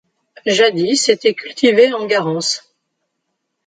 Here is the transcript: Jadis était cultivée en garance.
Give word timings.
Jadis 0.47 1.09
était 1.09 1.35
cultivée 1.35 1.93
en 1.93 2.07
garance. 2.07 2.73